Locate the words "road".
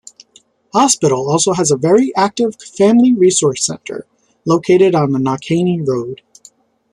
5.87-6.23